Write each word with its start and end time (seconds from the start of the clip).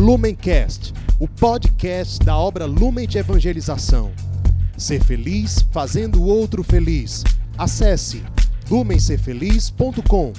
Lumencast, 0.00 0.94
o 1.20 1.28
podcast 1.28 2.24
da 2.24 2.34
obra 2.34 2.64
Lumen 2.64 3.06
de 3.06 3.18
Evangelização. 3.18 4.10
Ser 4.74 5.04
feliz 5.04 5.60
fazendo 5.70 6.22
o 6.22 6.26
outro 6.26 6.64
feliz. 6.64 7.22
Acesse 7.58 8.24
lumencerfeliz.com. 8.70 10.32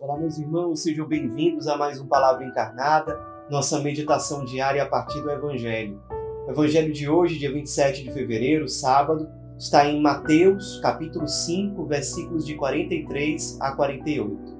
Olá, 0.00 0.18
meus 0.18 0.38
irmãos, 0.38 0.82
sejam 0.82 1.06
bem-vindos 1.06 1.68
a 1.68 1.76
mais 1.76 2.00
um 2.00 2.08
Palavra 2.08 2.44
Encarnada, 2.44 3.16
nossa 3.48 3.78
meditação 3.78 4.44
diária 4.44 4.82
a 4.82 4.86
partir 4.86 5.22
do 5.22 5.30
Evangelho. 5.30 6.02
O 6.48 6.50
Evangelho 6.50 6.92
de 6.92 7.08
hoje, 7.08 7.38
dia 7.38 7.52
27 7.52 8.02
de 8.02 8.10
fevereiro, 8.10 8.66
sábado, 8.68 9.28
está 9.56 9.86
em 9.86 10.02
Mateus, 10.02 10.80
capítulo 10.80 11.28
5, 11.28 11.86
versículos 11.86 12.44
de 12.44 12.56
43 12.56 13.56
a 13.60 13.70
48. 13.70 14.59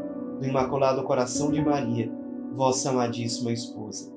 do 0.41 0.47
Imaculado 0.47 1.03
Coração 1.03 1.51
de 1.51 1.63
Maria, 1.63 2.11
vossa 2.55 2.89
amadíssima 2.89 3.51
esposa. 3.51 4.11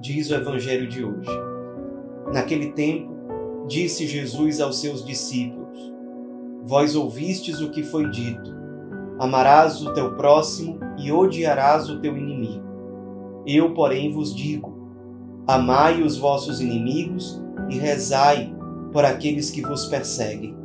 Diz 0.00 0.28
o 0.30 0.34
Evangelho 0.34 0.88
de 0.88 1.04
hoje. 1.04 1.30
Naquele 2.32 2.72
tempo, 2.72 3.12
disse 3.68 4.04
Jesus 4.04 4.60
aos 4.60 4.80
seus 4.80 5.06
discípulos: 5.06 5.78
Vós 6.64 6.96
ouvistes 6.96 7.60
o 7.60 7.70
que 7.70 7.84
foi 7.84 8.10
dito: 8.10 8.52
Amarás 9.16 9.80
o 9.80 9.94
teu 9.94 10.16
próximo 10.16 10.80
e 10.98 11.12
odiarás 11.12 11.88
o 11.88 12.00
teu 12.00 12.16
inimigo. 12.16 12.66
Eu, 13.46 13.74
porém, 13.74 14.12
vos 14.12 14.34
digo: 14.34 14.90
Amai 15.46 16.02
os 16.02 16.18
vossos 16.18 16.60
inimigos 16.60 17.40
e 17.70 17.78
rezai 17.78 18.52
por 18.92 19.04
aqueles 19.04 19.52
que 19.52 19.62
vos 19.62 19.86
perseguem. 19.86 20.56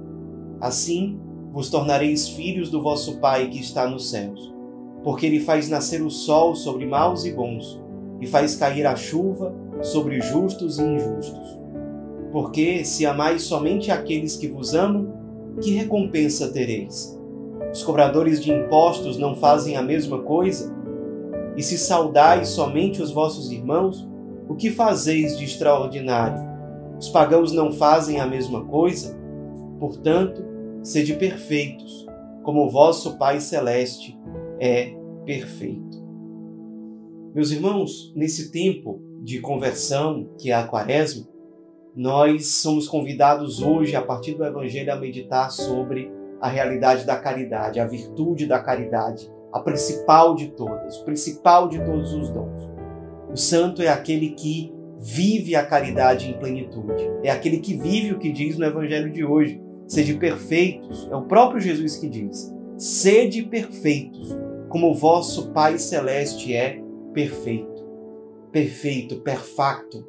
Assim 0.60 1.20
vos 1.52 1.70
tornareis 1.70 2.28
filhos 2.28 2.72
do 2.72 2.82
vosso 2.82 3.20
Pai 3.20 3.48
que 3.50 3.60
está 3.60 3.88
nos 3.88 4.10
céus 4.10 4.53
porque 5.04 5.26
ele 5.26 5.40
faz 5.40 5.70
nascer 5.70 6.02
o 6.02 6.10
sol 6.10 6.56
sobre 6.56 6.86
maus 6.86 7.26
e 7.26 7.32
bons, 7.32 7.82
e 8.22 8.28
faz 8.28 8.56
cair 8.56 8.88
a 8.88 8.96
chuva 8.96 9.54
sobre 9.82 10.22
justos 10.22 10.80
e 10.80 10.84
injustos. 10.84 11.58
Porque, 12.32 12.86
se 12.86 13.06
amais 13.06 13.44
somente 13.44 13.92
aqueles 13.92 14.38
que 14.38 14.48
vos 14.48 14.74
amam, 14.74 15.14
que 15.62 15.72
recompensa 15.72 16.48
tereis? 16.48 17.20
Os 17.72 17.84
cobradores 17.84 18.42
de 18.42 18.52
impostos 18.52 19.18
não 19.18 19.36
fazem 19.36 19.76
a 19.76 19.82
mesma 19.82 20.20
coisa? 20.20 20.74
E 21.56 21.62
se 21.62 21.78
saudais 21.78 22.50
somente 22.50 23.02
os 23.02 23.12
vossos 23.12 23.52
irmãos, 23.52 24.08
o 24.48 24.56
que 24.56 24.72
fazeis 24.72 25.38
de 25.38 25.44
extraordinário? 25.44 26.42
Os 26.98 27.10
pagãos 27.10 27.52
não 27.52 27.72
fazem 27.72 28.20
a 28.20 28.26
mesma 28.26 28.64
coisa? 28.66 29.16
Portanto, 29.80 30.44
sede 30.82 31.14
perfeitos, 31.14 32.08
como 32.42 32.66
o 32.66 32.70
vosso 32.70 33.18
Pai 33.18 33.40
Celeste 33.40 34.18
é 34.60 34.94
perfeito. 35.26 36.04
Meus 37.34 37.52
irmãos, 37.52 38.14
nesse 38.16 38.52
tempo 38.52 39.02
de 39.22 39.40
conversão 39.40 40.30
que 40.38 40.52
é 40.52 40.54
a 40.54 40.68
Quaresma, 40.68 41.28
nós 41.96 42.48
somos 42.48 42.88
convidados 42.88 43.62
hoje, 43.62 43.96
a 43.96 44.02
partir 44.02 44.34
do 44.34 44.44
Evangelho, 44.44 44.92
a 44.92 44.96
meditar 44.96 45.52
sobre 45.52 46.12
a 46.42 46.48
realidade 46.48 47.06
da 47.06 47.16
caridade, 47.16 47.80
a 47.80 47.86
virtude 47.86 48.46
da 48.46 48.60
caridade, 48.60 49.32
a 49.52 49.60
principal 49.60 50.36
de 50.36 50.48
todas, 50.50 50.98
o 50.98 51.06
principal 51.06 51.70
de 51.70 51.80
todos 51.80 52.14
os 52.14 52.30
dons. 52.30 52.72
O 53.32 53.38
santo 53.38 53.82
é 53.82 53.88
aquele 53.88 54.32
que 54.32 54.74
vive 55.00 55.56
a 55.56 55.66
caridade 55.66 56.30
em 56.30 56.38
plenitude, 56.38 57.10
é 57.24 57.30
aquele 57.30 57.60
que 57.60 57.78
vive 57.78 58.14
o 58.14 58.20
que 58.20 58.32
diz 58.32 58.58
no 58.58 58.66
Evangelho 58.66 59.12
de 59.12 59.24
hoje: 59.24 59.62
sede 59.88 60.16
perfeitos, 60.16 61.08
é 61.12 61.16
o 61.16 61.24
próprio 61.24 61.62
Jesus 61.62 61.98
que 61.98 62.10
diz, 62.10 62.54
sede 62.78 63.44
perfeitos, 63.44 64.36
como 64.74 64.90
o 64.90 64.96
vosso 64.96 65.52
Pai 65.52 65.78
Celeste 65.78 66.56
é 66.56 66.82
perfeito. 67.14 67.86
Perfeito, 68.52 69.18
perfacto. 69.18 70.04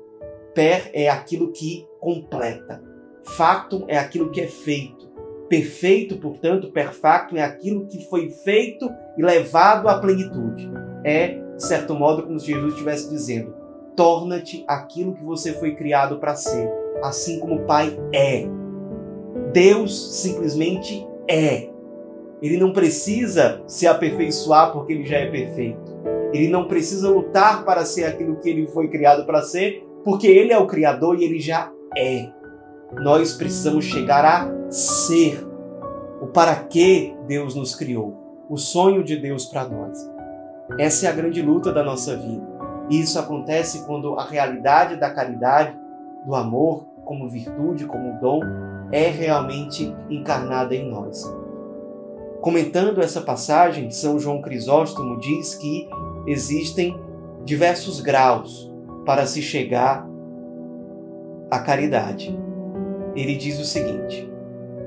Per 0.55 0.91
é 0.95 1.11
aquilo 1.11 1.53
que 1.53 1.87
completa. 2.01 2.83
Factum 3.25 3.85
é 3.89 3.99
aquilo 3.99 4.31
que 4.31 4.41
é 4.41 4.47
feito. 4.47 5.07
Perfeito, 5.51 6.17
portanto, 6.17 6.73
perfacto 6.73 7.37
é 7.37 7.43
aquilo 7.43 7.87
que 7.87 8.09
foi 8.09 8.31
feito 8.31 8.91
e 9.19 9.23
levado 9.23 9.87
à 9.87 9.99
plenitude. 9.99 10.67
É, 11.05 11.39
de 11.57 11.63
certo 11.63 11.95
modo, 11.95 12.23
como 12.23 12.41
se 12.41 12.47
Jesus 12.47 12.73
estivesse 12.73 13.11
dizendo: 13.11 13.55
torna-te 13.95 14.65
aquilo 14.67 15.15
que 15.15 15.23
você 15.23 15.53
foi 15.53 15.75
criado 15.75 16.19
para 16.19 16.35
ser, 16.35 16.73
assim 17.03 17.39
como 17.39 17.57
o 17.57 17.67
Pai 17.67 17.95
é. 18.15 18.47
Deus 19.53 20.23
simplesmente 20.23 21.07
é. 21.29 21.74
Ele 22.45 22.59
não 22.59 22.75
precisa 22.75 23.63
se 23.67 23.87
aperfeiçoar 23.87 24.71
porque 24.71 24.93
ele 24.93 25.07
já 25.07 25.17
é 25.17 25.31
perfeito. 25.31 25.97
Ele 26.31 26.49
não 26.49 26.69
precisa 26.69 27.09
lutar 27.09 27.65
para 27.65 27.87
ser 27.87 28.05
aquilo 28.05 28.37
que 28.37 28.51
ele 28.51 28.67
foi 28.67 28.89
criado 28.89 29.25
para 29.25 29.41
ser, 29.41 29.83
porque 30.05 30.27
ele 30.27 30.53
é 30.53 30.59
o 30.59 30.67
Criador 30.67 31.19
e 31.19 31.25
ele 31.25 31.41
já 31.41 31.73
é. 31.97 32.29
Nós 33.01 33.33
precisamos 33.33 33.87
chegar 33.87 34.27
a 34.27 34.71
ser 34.71 35.43
o 36.21 36.27
para 36.27 36.55
que 36.55 37.17
Deus 37.27 37.55
nos 37.55 37.75
criou, 37.75 38.45
o 38.51 38.59
sonho 38.59 39.03
de 39.03 39.17
Deus 39.17 39.47
para 39.47 39.67
nós. 39.67 39.99
Essa 40.79 41.07
é 41.07 41.09
a 41.09 41.15
grande 41.15 41.41
luta 41.41 41.73
da 41.73 41.83
nossa 41.83 42.15
vida. 42.15 42.47
E 42.91 43.01
isso 43.01 43.19
acontece 43.19 43.87
quando 43.87 44.19
a 44.19 44.25
realidade 44.25 44.97
da 44.97 45.11
caridade, 45.11 45.75
do 46.27 46.35
amor 46.35 46.85
como 47.07 47.27
virtude, 47.27 47.87
como 47.87 48.21
dom, 48.21 48.41
é 48.93 49.09
realmente 49.09 49.97
encarnada 50.11 50.75
em 50.75 50.91
nós. 50.91 51.25
Comentando 52.45 53.01
essa 53.01 53.23
passagem, 53.23 53.91
São 53.91 54.19
João 54.19 54.43
Crisóstomo 54.43 55.19
diz 55.19 55.55
que 55.55 55.89
existem 56.27 56.95
diversos 57.43 58.01
graus 58.03 58.71
para 59.07 59.25
se 59.25 59.41
chegar 59.41 60.07
à 61.51 61.59
caridade. 61.61 62.39
Ele 63.17 63.35
diz 63.35 63.59
o 63.59 63.65
seguinte: 63.65 64.31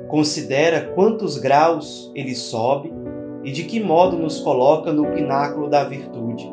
considera 0.07 0.93
quantos 0.93 1.39
graus 1.39 2.11
ele 2.13 2.35
sobe 2.35 2.93
e 3.43 3.51
de 3.51 3.63
que 3.63 3.79
modo 3.79 4.19
nos 4.19 4.39
coloca 4.39 4.93
no 4.93 5.07
pináculo 5.13 5.67
da 5.67 5.83
virtude. 5.83 6.47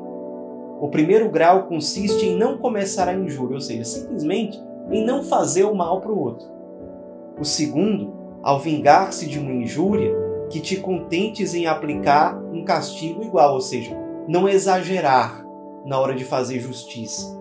O 0.80 0.88
primeiro 0.88 1.28
grau 1.28 1.64
consiste 1.64 2.24
em 2.24 2.34
não 2.34 2.56
começar 2.56 3.08
a 3.08 3.14
injúria, 3.14 3.56
ou 3.56 3.60
seja, 3.60 3.84
simplesmente 3.84 4.58
em 4.90 5.04
não 5.04 5.22
fazer 5.22 5.64
o 5.64 5.74
mal 5.74 6.00
para 6.00 6.12
o 6.12 6.18
outro. 6.18 6.48
O 7.38 7.44
segundo, 7.44 8.10
ao 8.42 8.58
vingar-se 8.58 9.28
de 9.28 9.38
uma 9.38 9.52
injúria, 9.52 10.23
que 10.54 10.60
te 10.60 10.76
contentes 10.76 11.52
em 11.52 11.66
aplicar 11.66 12.40
um 12.52 12.62
castigo 12.62 13.24
igual, 13.24 13.54
ou 13.54 13.60
seja, 13.60 13.92
não 14.28 14.48
exagerar 14.48 15.44
na 15.84 15.98
hora 15.98 16.14
de 16.14 16.24
fazer 16.24 16.60
justiça. 16.60 17.36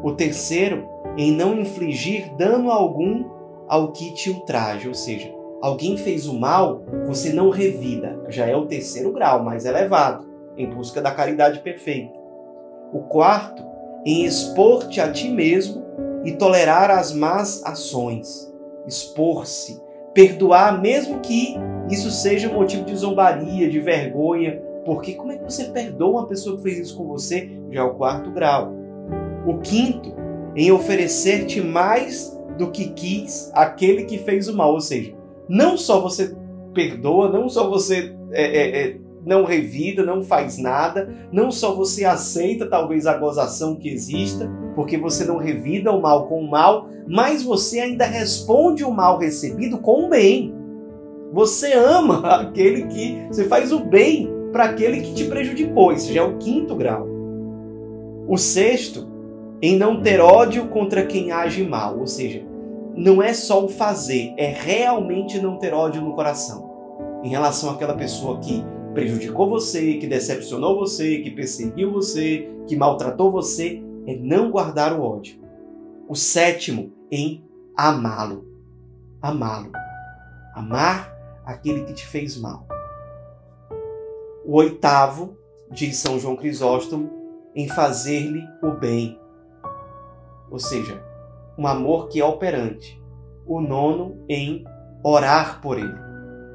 O 0.00 0.12
terceiro, 0.12 0.88
em 1.16 1.32
não 1.32 1.58
infligir 1.58 2.32
dano 2.36 2.70
algum 2.70 3.24
ao 3.66 3.90
que 3.90 4.12
te 4.12 4.30
ultraje, 4.30 4.86
ou 4.86 4.94
seja, 4.94 5.34
alguém 5.60 5.96
fez 5.96 6.28
o 6.28 6.38
mal, 6.38 6.80
você 7.08 7.32
não 7.32 7.50
revida. 7.50 8.20
Já 8.28 8.46
é 8.46 8.54
o 8.54 8.66
terceiro 8.66 9.10
grau, 9.10 9.42
mais 9.42 9.64
elevado, 9.64 10.24
em 10.56 10.70
busca 10.70 11.02
da 11.02 11.10
caridade 11.10 11.58
perfeita. 11.58 12.16
O 12.92 13.00
quarto, 13.00 13.64
em 14.06 14.24
expor-te 14.24 15.00
a 15.00 15.10
ti 15.10 15.28
mesmo 15.28 15.84
e 16.24 16.30
tolerar 16.30 16.88
as 16.88 17.12
más 17.12 17.64
ações. 17.64 18.48
Expor-se, 18.86 19.82
perdoar 20.14 20.80
mesmo 20.80 21.18
que 21.18 21.56
isso 21.90 22.10
seja 22.10 22.48
motivo 22.48 22.84
de 22.84 22.94
zombaria, 22.94 23.68
de 23.68 23.80
vergonha, 23.80 24.60
porque 24.84 25.14
como 25.14 25.32
é 25.32 25.36
que 25.36 25.44
você 25.44 25.64
perdoa 25.64 26.20
uma 26.20 26.26
pessoa 26.26 26.56
que 26.56 26.62
fez 26.62 26.78
isso 26.78 26.96
com 26.96 27.06
você? 27.06 27.50
Já 27.70 27.80
é 27.80 27.84
o 27.84 27.94
quarto 27.94 28.30
grau. 28.30 28.72
O 29.46 29.58
quinto, 29.58 30.14
em 30.54 30.70
oferecer-te 30.72 31.60
mais 31.60 32.38
do 32.56 32.70
que 32.70 32.90
quis 32.90 33.50
aquele 33.54 34.04
que 34.04 34.18
fez 34.18 34.48
o 34.48 34.56
mal, 34.56 34.72
ou 34.72 34.80
seja, 34.80 35.14
não 35.48 35.76
só 35.76 36.00
você 36.00 36.34
perdoa, 36.74 37.30
não 37.30 37.48
só 37.48 37.68
você 37.68 38.14
é, 38.32 38.44
é, 38.44 38.82
é, 38.82 38.96
não 39.24 39.44
revida, 39.44 40.04
não 40.04 40.22
faz 40.22 40.58
nada, 40.58 41.12
não 41.32 41.50
só 41.50 41.74
você 41.74 42.04
aceita 42.04 42.66
talvez 42.66 43.06
a 43.06 43.16
gozação 43.16 43.76
que 43.76 43.88
exista, 43.88 44.50
porque 44.74 44.96
você 44.96 45.24
não 45.24 45.36
revida 45.36 45.92
o 45.92 46.00
mal 46.00 46.26
com 46.26 46.40
o 46.40 46.50
mal, 46.50 46.88
mas 47.06 47.42
você 47.42 47.80
ainda 47.80 48.04
responde 48.04 48.84
o 48.84 48.90
mal 48.90 49.18
recebido 49.18 49.78
com 49.78 50.06
o 50.06 50.08
bem. 50.08 50.54
Você 51.32 51.72
ama 51.72 52.26
aquele 52.40 52.86
que. 52.86 53.26
Você 53.28 53.44
faz 53.44 53.72
o 53.72 53.80
bem 53.80 54.28
para 54.52 54.64
aquele 54.64 55.00
que 55.00 55.14
te 55.14 55.24
prejudicou. 55.24 55.92
Isso 55.92 56.12
já 56.12 56.22
é 56.22 56.24
o 56.24 56.38
quinto 56.38 56.74
grau. 56.74 57.06
O 58.28 58.36
sexto, 58.36 59.08
em 59.60 59.76
não 59.76 60.00
ter 60.00 60.20
ódio 60.20 60.68
contra 60.68 61.04
quem 61.04 61.32
age 61.32 61.64
mal, 61.64 61.98
ou 61.98 62.06
seja, 62.06 62.44
não 62.94 63.22
é 63.22 63.32
só 63.32 63.64
o 63.64 63.68
fazer, 63.68 64.32
é 64.36 64.46
realmente 64.46 65.40
não 65.40 65.56
ter 65.56 65.72
ódio 65.72 66.02
no 66.02 66.14
coração 66.14 66.70
em 67.22 67.28
relação 67.28 67.70
àquela 67.70 67.94
pessoa 67.94 68.38
que 68.38 68.64
prejudicou 68.94 69.48
você, 69.48 69.94
que 69.94 70.06
decepcionou 70.06 70.78
você, 70.78 71.18
que 71.18 71.30
perseguiu 71.30 71.92
você, 71.92 72.48
que 72.66 72.76
maltratou 72.76 73.30
você, 73.30 73.82
é 74.06 74.16
não 74.16 74.50
guardar 74.50 74.98
o 74.98 75.02
ódio. 75.02 75.38
O 76.08 76.14
sétimo, 76.14 76.92
em 77.10 77.44
amá-lo. 77.76 78.44
Amá-lo. 79.22 79.70
Amar 80.54 81.19
aquele 81.50 81.84
que 81.84 81.92
te 81.92 82.06
fez 82.06 82.36
mal. 82.36 82.66
O 84.44 84.56
oitavo, 84.56 85.36
diz 85.70 85.96
São 85.96 86.18
João 86.18 86.36
Crisóstomo, 86.36 87.10
em 87.54 87.68
fazer-lhe 87.68 88.42
o 88.62 88.72
bem. 88.72 89.18
Ou 90.50 90.58
seja, 90.58 91.02
um 91.58 91.66
amor 91.66 92.08
que 92.08 92.20
é 92.20 92.24
operante. 92.24 93.00
O 93.46 93.60
nono, 93.60 94.24
em 94.28 94.64
orar 95.02 95.60
por 95.60 95.78
ele. 95.78 95.94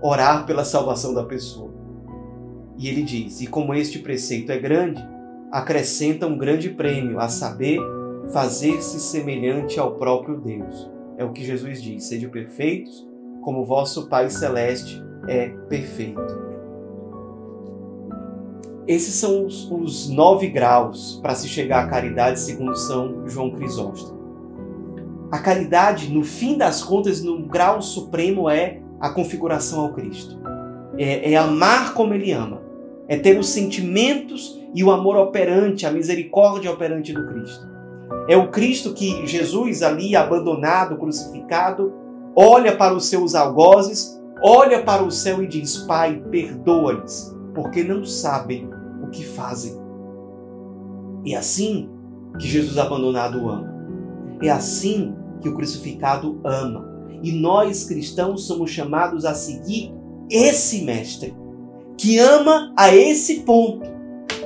Orar 0.01 0.45
pela 0.45 0.65
salvação 0.65 1.13
da 1.13 1.23
pessoa. 1.23 1.73
E 2.77 2.87
ele 2.87 3.03
diz: 3.03 3.41
E 3.41 3.47
como 3.47 3.73
este 3.73 3.99
preceito 3.99 4.51
é 4.51 4.57
grande, 4.57 5.05
acrescenta 5.51 6.27
um 6.27 6.37
grande 6.37 6.69
prêmio, 6.69 7.19
a 7.19 7.29
saber, 7.29 7.79
fazer-se 8.31 8.99
semelhante 8.99 9.79
ao 9.79 9.95
próprio 9.95 10.39
Deus. 10.39 10.89
É 11.17 11.23
o 11.23 11.31
que 11.31 11.43
Jesus 11.43 11.81
diz: 11.81 12.05
Sede 12.05 12.27
perfeitos, 12.27 13.07
como 13.45 13.63
vosso 13.63 14.09
Pai 14.09 14.27
Celeste 14.31 15.05
é 15.27 15.49
perfeito. 15.69 16.19
Esses 18.87 19.13
são 19.13 19.45
os, 19.45 19.69
os 19.69 20.09
nove 20.09 20.47
graus 20.47 21.19
para 21.21 21.35
se 21.35 21.47
chegar 21.47 21.85
à 21.85 21.87
caridade, 21.87 22.39
segundo 22.39 22.75
São 22.75 23.27
João 23.27 23.51
Crisóstomo. 23.51 24.19
A 25.31 25.37
caridade, 25.37 26.11
no 26.11 26.23
fim 26.23 26.57
das 26.57 26.83
contas, 26.83 27.23
no 27.23 27.45
grau 27.45 27.83
supremo, 27.83 28.49
é 28.49 28.81
a 28.99 29.11
configuração 29.11 29.81
ao 29.81 29.93
Cristo. 29.93 30.39
É, 30.97 31.33
é 31.33 31.35
amar 31.35 31.93
como 31.93 32.15
Ele 32.15 32.31
ama. 32.31 32.63
É 33.07 33.15
ter 33.15 33.37
os 33.37 33.49
sentimentos 33.49 34.59
e 34.73 34.83
o 34.83 34.91
amor 34.91 35.17
operante, 35.17 35.85
a 35.85 35.91
misericórdia 35.91 36.71
operante 36.71 37.13
do 37.13 37.27
Cristo. 37.27 37.67
É 38.27 38.35
o 38.35 38.49
Cristo 38.49 38.93
que 38.93 39.25
Jesus, 39.27 39.83
ali 39.83 40.15
abandonado, 40.15 40.97
crucificado, 40.97 42.04
olha 42.35 42.75
para 42.75 42.93
os 42.93 43.05
seus 43.05 43.33
algozes, 43.33 44.19
olha 44.41 44.83
para 44.83 45.03
o 45.03 45.11
céu 45.11 45.41
e 45.41 45.47
diz: 45.47 45.77
Pai, 45.77 46.21
perdoa-lhes, 46.29 47.35
porque 47.53 47.83
não 47.83 48.03
sabem 48.03 48.69
o 49.03 49.07
que 49.07 49.23
fazem. 49.23 49.75
É 51.25 51.35
assim 51.35 51.89
que 52.39 52.47
Jesus 52.47 52.77
abandonado 52.77 53.49
ama. 53.49 53.73
É 54.41 54.49
assim 54.49 55.15
que 55.41 55.49
o 55.49 55.55
crucificado 55.55 56.39
ama. 56.43 56.93
E 57.23 57.31
nós 57.31 57.85
cristãos 57.85 58.45
somos 58.45 58.69
chamados 58.69 59.25
a 59.25 59.33
seguir 59.33 59.93
esse 60.29 60.83
mestre, 60.83 61.35
que 61.97 62.19
ama 62.19 62.73
a 62.75 62.93
esse 62.93 63.41
ponto, 63.41 63.89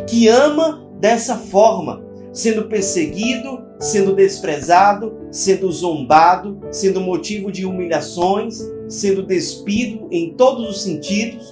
que 0.08 0.28
ama 0.28 0.88
dessa 1.00 1.36
forma, 1.36 2.02
sendo 2.32 2.66
perseguido, 2.66 3.64
sendo 3.80 4.14
desprezado, 4.14 5.18
sendo 5.32 5.72
zombado, 5.72 6.60
sendo 6.70 7.00
motivo 7.00 7.52
de 7.52 7.66
humilhações, 7.66 8.60
sendo 8.90 9.24
despido 9.24 10.08
em 10.12 10.34
todos 10.34 10.70
os 10.70 10.84
sentidos, 10.84 11.50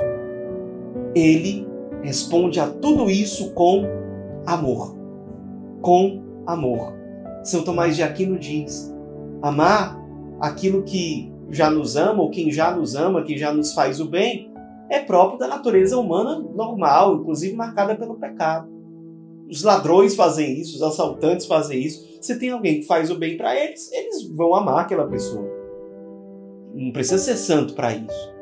ele 1.15 1.65
responde 2.03 2.59
a 2.59 2.67
tudo 2.67 3.09
isso 3.09 3.51
com 3.53 3.85
amor. 4.45 4.95
Com 5.81 6.21
amor. 6.45 6.93
São 7.43 7.63
Tomás 7.63 7.95
de 7.95 8.03
Aquino 8.03 8.37
diz: 8.37 8.93
amar 9.41 9.97
aquilo 10.39 10.83
que 10.83 11.31
já 11.49 11.69
nos 11.69 11.95
ama, 11.95 12.23
ou 12.23 12.29
quem 12.29 12.51
já 12.51 12.75
nos 12.75 12.93
ama, 12.95 13.23
que 13.23 13.37
já 13.37 13.53
nos 13.53 13.73
faz 13.73 14.01
o 14.01 14.05
bem, 14.05 14.51
é 14.89 14.99
próprio 14.99 15.39
da 15.39 15.47
natureza 15.47 15.97
humana 15.97 16.39
normal, 16.39 17.15
inclusive 17.15 17.55
marcada 17.55 17.95
pelo 17.95 18.15
pecado. 18.15 18.76
Os 19.49 19.63
ladrões 19.63 20.13
fazem 20.13 20.59
isso, 20.59 20.75
os 20.75 20.81
assaltantes 20.81 21.45
fazem 21.45 21.81
isso. 21.81 22.05
Se 22.21 22.37
tem 22.37 22.49
alguém 22.49 22.81
que 22.81 22.85
faz 22.85 23.09
o 23.09 23.17
bem 23.17 23.37
para 23.37 23.55
eles, 23.55 23.89
eles 23.93 24.27
vão 24.35 24.53
amar 24.53 24.79
aquela 24.79 25.07
pessoa. 25.07 25.49
Não 26.73 26.91
precisa 26.91 27.17
ser 27.17 27.37
santo 27.37 27.73
para 27.73 27.93
isso. 27.93 28.33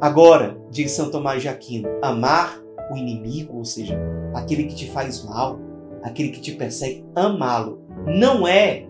Agora, 0.00 0.56
diz 0.70 0.92
São 0.92 1.10
Tomás 1.10 1.42
de 1.42 1.48
Aquino, 1.48 1.88
amar 2.00 2.62
o 2.90 2.96
inimigo, 2.96 3.58
ou 3.58 3.64
seja, 3.64 4.00
aquele 4.34 4.64
que 4.64 4.74
te 4.74 4.90
faz 4.90 5.24
mal, 5.24 5.60
aquele 6.02 6.30
que 6.30 6.40
te 6.40 6.52
persegue, 6.52 7.04
amá-lo. 7.14 7.82
Não 8.06 8.48
é, 8.48 8.86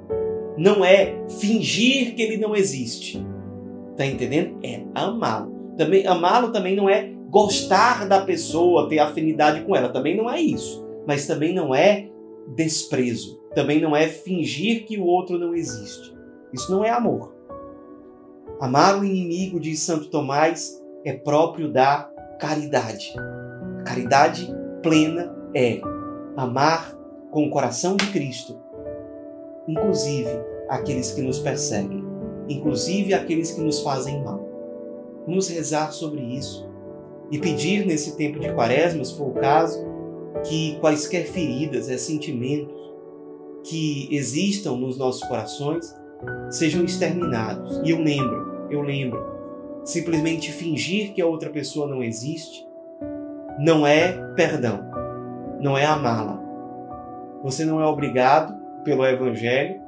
não 0.56 0.84
é 0.84 1.24
fingir 1.40 2.14
que 2.14 2.22
ele 2.22 2.36
não 2.36 2.54
existe. 2.54 3.26
Tá 3.96 4.06
entendendo? 4.06 4.56
É 4.62 4.82
amá-lo. 4.94 5.74
Também 5.76 6.06
amá-lo 6.06 6.52
também 6.52 6.76
não 6.76 6.88
é 6.88 7.10
gostar 7.28 8.06
da 8.06 8.20
pessoa, 8.20 8.88
ter 8.88 9.00
afinidade 9.00 9.62
com 9.62 9.74
ela, 9.74 9.88
também 9.88 10.16
não 10.16 10.30
é 10.30 10.40
isso 10.40 10.87
mas 11.08 11.26
também 11.26 11.54
não 11.54 11.74
é 11.74 12.06
desprezo, 12.54 13.40
também 13.54 13.80
não 13.80 13.96
é 13.96 14.06
fingir 14.06 14.84
que 14.84 14.98
o 14.98 15.06
outro 15.06 15.38
não 15.38 15.54
existe. 15.54 16.14
Isso 16.52 16.70
não 16.70 16.84
é 16.84 16.90
amor. 16.90 17.34
Amar 18.60 19.00
o 19.00 19.02
inimigo, 19.02 19.58
diz 19.58 19.80
Santo 19.80 20.10
Tomás, 20.10 20.78
é 21.06 21.14
próprio 21.14 21.72
da 21.72 22.10
caridade. 22.38 23.14
A 23.80 23.84
caridade 23.84 24.54
plena 24.82 25.34
é 25.54 25.80
amar 26.36 26.94
com 27.30 27.46
o 27.46 27.50
coração 27.50 27.96
de 27.96 28.06
Cristo, 28.08 28.60
inclusive 29.66 30.28
aqueles 30.68 31.12
que 31.12 31.22
nos 31.22 31.38
perseguem, 31.38 32.04
inclusive 32.50 33.14
aqueles 33.14 33.50
que 33.50 33.62
nos 33.62 33.80
fazem 33.80 34.22
mal. 34.22 34.46
Vamos 35.26 35.48
rezar 35.48 35.90
sobre 35.90 36.20
isso 36.20 36.68
e 37.30 37.38
pedir 37.38 37.86
nesse 37.86 38.14
tempo 38.14 38.38
de 38.38 38.52
quaresma, 38.52 39.02
se 39.02 39.16
for 39.16 39.28
o 39.28 39.40
caso, 39.40 39.96
que 40.44 40.78
quaisquer 40.80 41.26
feridas, 41.26 41.88
ressentimentos 41.88 42.76
que 43.64 44.08
existam 44.10 44.72
nos 44.72 44.96
nossos 44.96 45.26
corações 45.28 45.94
sejam 46.50 46.84
exterminados. 46.84 47.80
E 47.84 47.90
eu 47.90 47.98
lembro, 47.98 48.66
eu 48.70 48.82
lembro, 48.82 49.20
simplesmente 49.84 50.52
fingir 50.52 51.12
que 51.12 51.20
a 51.20 51.26
outra 51.26 51.50
pessoa 51.50 51.86
não 51.86 52.02
existe 52.02 52.66
não 53.58 53.84
é 53.84 54.12
perdão, 54.36 54.88
não 55.60 55.76
é 55.76 55.84
amá-la. 55.84 56.40
Você 57.42 57.64
não 57.64 57.80
é 57.80 57.86
obrigado 57.86 58.54
pelo 58.84 59.04
Evangelho 59.04 59.80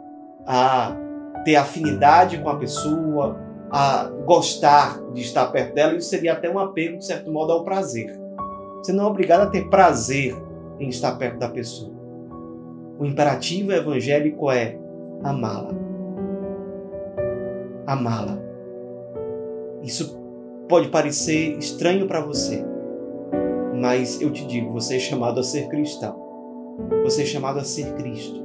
a 0.44 0.96
ter 1.44 1.54
afinidade 1.54 2.38
com 2.38 2.48
a 2.48 2.56
pessoa, 2.56 3.38
a 3.70 4.10
gostar 4.26 5.00
de 5.12 5.22
estar 5.22 5.46
perto 5.46 5.74
dela. 5.74 5.94
Isso 5.94 6.08
seria 6.08 6.32
até 6.32 6.50
um 6.50 6.58
apego, 6.58 6.98
de 6.98 7.06
certo 7.06 7.30
modo, 7.30 7.52
ao 7.52 7.64
prazer. 7.64 8.18
Você 8.82 8.92
não 8.92 9.04
é 9.04 9.06
obrigado 9.06 9.42
a 9.42 9.46
ter 9.46 9.68
prazer 9.68 10.34
em 10.78 10.88
estar 10.88 11.16
perto 11.16 11.38
da 11.38 11.48
pessoa. 11.48 11.92
O 12.98 13.04
imperativo 13.04 13.72
evangélico 13.72 14.50
é 14.50 14.78
amá-la. 15.22 15.74
Amá-la. 17.86 18.38
Isso 19.82 20.18
pode 20.68 20.88
parecer 20.88 21.58
estranho 21.58 22.06
para 22.06 22.20
você, 22.20 22.64
mas 23.74 24.20
eu 24.20 24.30
te 24.30 24.46
digo, 24.46 24.72
você 24.72 24.96
é 24.96 24.98
chamado 24.98 25.40
a 25.40 25.42
ser 25.42 25.68
cristão. 25.68 26.14
Você 27.02 27.22
é 27.22 27.26
chamado 27.26 27.58
a 27.58 27.64
ser 27.64 27.94
Cristo. 27.94 28.40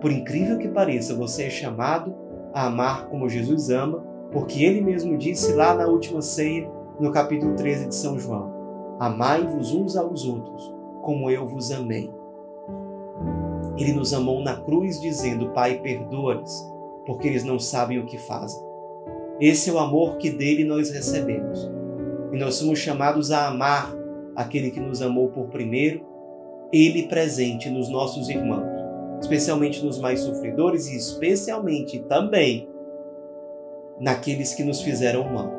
Por 0.00 0.10
incrível 0.10 0.58
que 0.58 0.68
pareça, 0.68 1.14
você 1.14 1.44
é 1.44 1.50
chamado 1.50 2.14
a 2.52 2.66
amar 2.66 3.06
como 3.08 3.28
Jesus 3.28 3.70
ama, 3.70 4.04
porque 4.32 4.64
ele 4.64 4.80
mesmo 4.80 5.16
disse 5.16 5.52
lá 5.54 5.74
na 5.74 5.86
última 5.86 6.20
ceia, 6.20 6.68
no 7.00 7.10
capítulo 7.10 7.54
13 7.54 7.88
de 7.88 7.94
São 7.94 8.18
João: 8.18 8.57
Amai-vos 8.98 9.72
uns 9.72 9.96
aos 9.96 10.24
outros, 10.26 10.74
como 11.02 11.30
eu 11.30 11.46
vos 11.46 11.70
amei. 11.70 12.10
Ele 13.76 13.92
nos 13.92 14.12
amou 14.12 14.42
na 14.42 14.56
cruz, 14.56 15.00
dizendo: 15.00 15.50
Pai, 15.50 15.78
perdoa-lhes, 15.80 16.66
porque 17.06 17.28
eles 17.28 17.44
não 17.44 17.58
sabem 17.58 17.98
o 17.98 18.06
que 18.06 18.18
fazem. 18.18 18.60
Esse 19.40 19.70
é 19.70 19.72
o 19.72 19.78
amor 19.78 20.16
que 20.16 20.30
dele 20.30 20.64
nós 20.64 20.90
recebemos. 20.90 21.70
E 22.32 22.36
nós 22.36 22.56
somos 22.56 22.80
chamados 22.80 23.30
a 23.30 23.46
amar 23.46 23.96
aquele 24.38 24.70
que 24.70 24.80
nos 24.80 25.02
amou 25.02 25.28
por 25.28 25.48
primeiro, 25.48 26.06
ele 26.72 27.08
presente 27.08 27.68
nos 27.68 27.88
nossos 27.88 28.28
irmãos, 28.28 28.68
especialmente 29.20 29.84
nos 29.84 29.98
mais 29.98 30.20
sofredores 30.20 30.86
e 30.86 30.96
especialmente 30.96 31.98
também 32.00 32.68
naqueles 33.98 34.54
que 34.54 34.62
nos 34.62 34.80
fizeram 34.80 35.24
mal. 35.24 35.50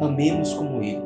Amemos 0.00 0.52
como 0.52 0.82
ele. 0.82 1.02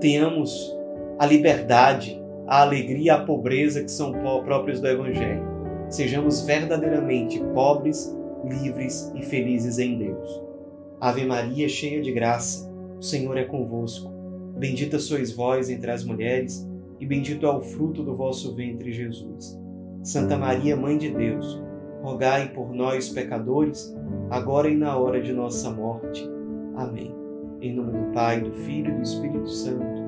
Tenhamos 0.00 0.77
a 1.18 1.26
liberdade, 1.26 2.20
a 2.46 2.62
alegria, 2.62 3.14
a 3.14 3.24
pobreza 3.24 3.82
que 3.82 3.90
são 3.90 4.12
próprios 4.44 4.80
do 4.80 4.86
Evangelho. 4.86 5.42
Sejamos 5.90 6.42
verdadeiramente 6.42 7.42
pobres, 7.54 8.16
livres 8.44 9.12
e 9.14 9.22
felizes 9.22 9.78
em 9.78 9.98
Deus. 9.98 10.42
Ave 11.00 11.24
Maria, 11.24 11.68
cheia 11.68 12.00
de 12.00 12.12
graça, 12.12 12.70
o 12.98 13.02
Senhor 13.02 13.36
é 13.36 13.44
convosco. 13.44 14.10
Bendita 14.56 14.98
sois 14.98 15.32
vós 15.32 15.68
entre 15.70 15.90
as 15.90 16.04
mulheres, 16.04 16.68
e 17.00 17.06
bendito 17.06 17.46
é 17.46 17.50
o 17.50 17.60
fruto 17.60 18.02
do 18.02 18.14
vosso 18.14 18.54
ventre, 18.54 18.92
Jesus. 18.92 19.58
Santa 20.02 20.36
Maria, 20.36 20.76
Mãe 20.76 20.98
de 20.98 21.10
Deus, 21.10 21.60
rogai 22.02 22.48
por 22.48 22.72
nós, 22.72 23.08
pecadores, 23.08 23.94
agora 24.30 24.68
e 24.68 24.76
na 24.76 24.96
hora 24.96 25.20
de 25.20 25.32
nossa 25.32 25.70
morte. 25.70 26.28
Amém. 26.76 27.14
Em 27.60 27.74
nome 27.74 27.92
do 27.92 28.12
Pai, 28.12 28.40
do 28.40 28.52
Filho 28.52 28.90
e 28.90 28.94
do 28.94 29.02
Espírito 29.02 29.48
Santo. 29.48 30.07